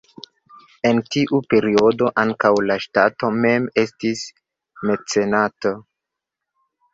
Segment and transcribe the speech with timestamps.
[0.91, 4.25] En tiu periodo ankaŭ la ŝtato mem estis
[4.91, 5.75] mecenato.